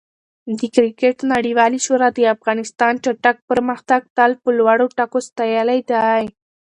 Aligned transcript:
د 0.59 0.61
کرکټ 0.75 1.17
نړیوالې 1.33 1.79
شورا 1.85 2.09
د 2.17 2.19
افغانستان 2.35 2.93
چټک 3.03 3.37
پرمختګ 3.49 4.01
تل 4.17 4.31
په 4.41 4.49
لوړو 4.57 4.85
ټکو 4.97 5.19
ستایلی 5.27 5.79
دی. 5.91 6.23